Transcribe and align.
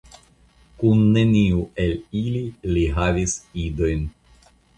Kun 0.83 1.03
neniu 1.17 1.59
el 1.83 1.93
ili 2.23 2.41
li 2.73 2.87
havis 2.97 3.37
idojn. 3.67 4.11